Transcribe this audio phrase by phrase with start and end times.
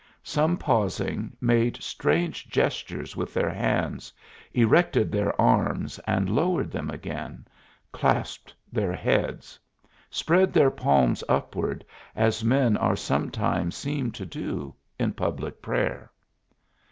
[0.23, 4.11] Some, pausing, made strange gestures with their hands,
[4.51, 7.45] erected their arms and lowered them again,
[7.91, 9.59] clasped their heads;
[10.09, 11.85] spread their palms upward,
[12.15, 16.09] as men are sometimes seen to do in public prayer.